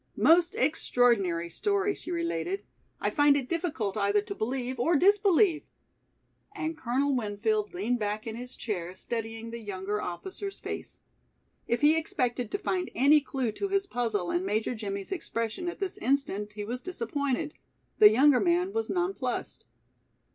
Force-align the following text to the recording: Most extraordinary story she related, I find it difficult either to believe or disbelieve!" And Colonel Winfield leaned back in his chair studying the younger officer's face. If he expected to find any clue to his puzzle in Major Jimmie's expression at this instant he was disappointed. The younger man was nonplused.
Most 0.17 0.55
extraordinary 0.55 1.47
story 1.47 1.93
she 1.93 2.09
related, 2.09 2.63
I 2.99 3.11
find 3.11 3.37
it 3.37 3.47
difficult 3.47 3.95
either 3.95 4.21
to 4.23 4.33
believe 4.33 4.79
or 4.79 4.95
disbelieve!" 4.95 5.61
And 6.55 6.75
Colonel 6.75 7.15
Winfield 7.15 7.71
leaned 7.75 7.99
back 7.99 8.25
in 8.25 8.35
his 8.35 8.55
chair 8.55 8.95
studying 8.95 9.51
the 9.51 9.59
younger 9.59 10.01
officer's 10.01 10.59
face. 10.59 11.01
If 11.67 11.81
he 11.81 11.95
expected 11.95 12.49
to 12.49 12.57
find 12.57 12.89
any 12.95 13.21
clue 13.21 13.51
to 13.51 13.67
his 13.67 13.85
puzzle 13.85 14.31
in 14.31 14.43
Major 14.43 14.73
Jimmie's 14.73 15.11
expression 15.11 15.69
at 15.69 15.77
this 15.79 15.99
instant 15.99 16.53
he 16.53 16.65
was 16.65 16.81
disappointed. 16.81 17.53
The 17.99 18.09
younger 18.09 18.39
man 18.39 18.73
was 18.73 18.89
nonplused. 18.89 19.65